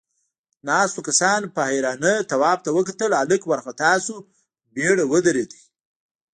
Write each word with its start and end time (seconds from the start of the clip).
ناستو 0.67 0.99
کسانوپه 1.07 1.61
حيرانۍ 1.71 2.15
تواب 2.31 2.57
ته 2.65 2.69
وکتل، 2.77 3.11
هلک 3.21 3.41
وارخطا 3.45 3.91
شو، 4.05 4.15
په 4.25 4.27
بيړه 4.75 5.03
ودرېد. 5.11 5.51